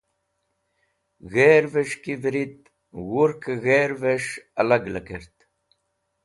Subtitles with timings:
[1.31, 2.57] G̃hervẽs̃h ki vẽrit
[3.09, 5.35] wurkẽ g̃hervẽs̃h alag lekẽrt.